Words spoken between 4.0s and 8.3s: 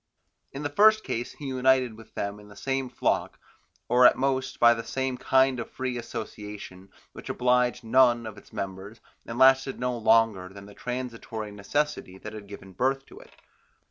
at most by some kind of free association which obliged none